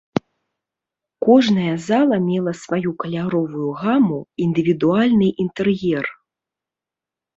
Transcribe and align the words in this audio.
Кожная 1.25 1.75
зала 1.87 2.17
мела 2.29 2.53
сваю 2.63 2.91
каляровую 3.03 3.69
гаму, 3.83 4.19
індывідуальны 4.49 5.27
інтэр'ер. 5.45 6.05